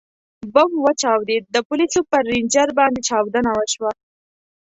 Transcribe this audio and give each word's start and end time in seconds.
ـ 0.27 0.51
بم 0.53 0.71
وچاودېد، 0.85 1.43
د 1.55 1.57
پولیسو 1.67 1.99
پر 2.09 2.23
رینجر 2.31 2.69
باندې 2.79 2.99
چاودنه 3.07 3.51
وشوه. 3.57 3.91